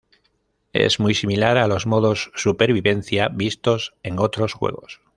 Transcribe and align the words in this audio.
Es 0.73 0.99
muy 0.99 1.13
similar 1.13 1.59
a 1.59 1.67
los 1.67 1.85
modos 1.85 2.31
"Supervivencia" 2.33 3.29
vistos 3.29 3.93
en 4.01 4.17
otros 4.17 4.53
juegos. 4.53 4.99